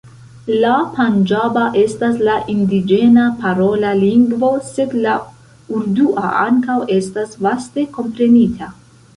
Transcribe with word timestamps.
La 0.61 0.77
panĝaba 0.93 1.65
estas 1.81 2.15
la 2.29 2.37
indiĝena 2.53 3.27
parola 3.43 3.91
lingvo, 4.01 4.51
sed 4.73 4.97
la 5.05 5.13
urdua 5.81 6.33
ankaŭ 6.49 6.81
estas 7.01 7.41
vaste 7.49 7.89
komprenita. 8.01 8.77